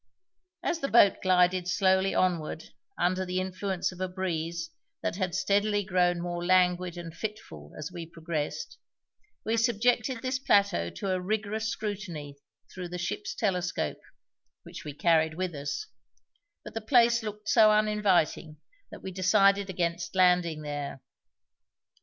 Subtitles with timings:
[0.63, 2.63] As the boat glided slowly onward
[2.97, 4.71] under the influence of a breeze
[5.03, 8.79] that had steadily grown more languid and fitful as we progressed,
[9.45, 12.37] we subjected this plateau to a rigorous scrutiny
[12.73, 14.01] through the ship's telescope,
[14.63, 15.85] which we carried with us,
[16.65, 18.57] but the place looked so uninviting
[18.89, 21.03] that we decided against landing there.